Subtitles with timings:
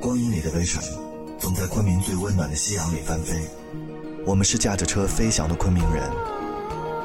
[0.00, 0.82] 光阴里的微尘，
[1.38, 3.34] 总在昆明最温暖的夕阳里翻飞。
[4.26, 6.02] 我们是驾着车飞翔的昆明人。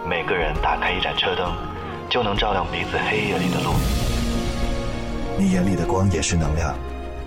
[0.07, 1.51] 每个人打开一盏车灯，
[2.09, 3.71] 就能照亮彼此黑夜里的路。
[5.37, 6.75] 你眼里的光也是能量，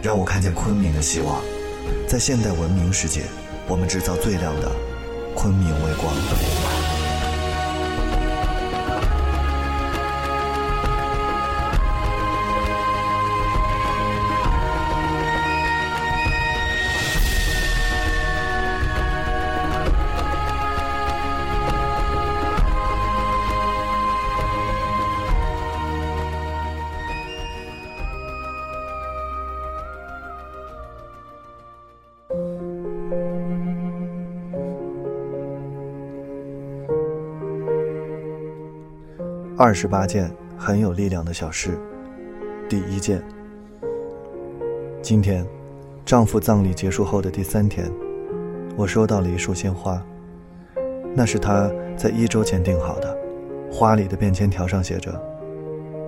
[0.03, 1.40] 让我看见昆明的希望。
[2.06, 3.22] 在现代文明世界，
[3.69, 4.71] 我们制造最亮的
[5.35, 6.71] 昆明微光。
[39.62, 41.78] 二十八件很有力量的小事。
[42.68, 43.22] 第一件，
[45.00, 45.46] 今天，
[46.04, 47.88] 丈夫葬礼结束后的第三天，
[48.76, 50.02] 我收到了一束鲜花。
[51.14, 53.16] 那是他在一周前订好的，
[53.70, 55.12] 花里的便签条上写着：“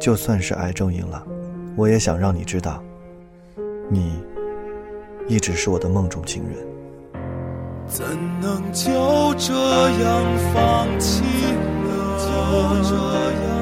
[0.01, 1.25] 就算是癌症赢了，
[1.77, 2.83] 我也想让你知道，
[3.89, 4.21] 你
[5.29, 6.55] 一直是我的梦中情人。”
[7.87, 8.05] 怎
[8.41, 11.23] 能就这样放弃
[12.25, 13.54] 就这样。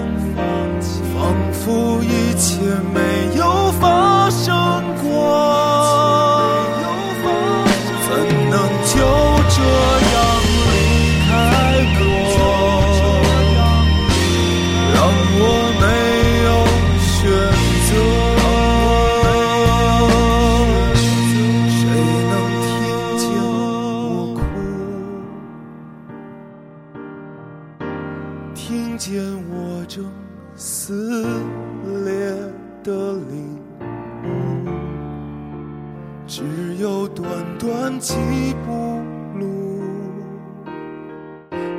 [29.12, 30.02] 见我正。
[30.56, 31.22] 撕
[32.05, 32.14] 裂
[32.82, 33.58] 的领
[34.24, 34.27] 悟，
[36.27, 36.42] 只
[36.78, 37.27] 有短
[37.58, 38.14] 短几
[38.64, 39.00] 步
[39.38, 39.83] 路，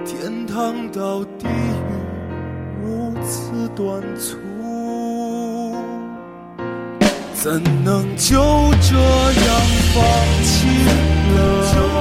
[0.05, 1.49] 天堂到地狱
[2.83, 4.37] 如此短促，
[7.33, 8.35] 怎能就
[8.79, 9.47] 这样
[9.93, 10.01] 放
[10.43, 10.67] 弃
[11.35, 11.92] 了？